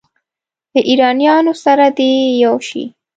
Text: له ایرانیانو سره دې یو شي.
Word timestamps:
له 0.73 0.81
ایرانیانو 0.89 1.53
سره 1.63 1.85
دې 1.97 2.11
یو 2.43 2.55
شي. 2.67 2.83